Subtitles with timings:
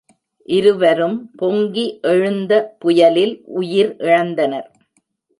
[0.45, 2.53] இருவரும் பொங்கி எழுந்த
[2.79, 4.67] புயலில் உயிர் இழந்தனர்.